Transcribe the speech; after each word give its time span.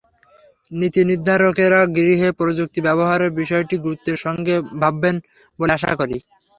নীতিনির্ধারকেরা 0.71 1.79
গৃহে 1.95 2.29
প্রযুক্তি 2.39 2.79
ব্যবহারের 2.87 3.31
বিষয়টি 3.39 3.75
গুরুত্বের 3.77 4.17
সঙ্গে 4.25 4.53
ভাববেন 4.81 5.15
বলে 5.59 5.71
আশা 5.77 5.91
করি। 5.99 6.17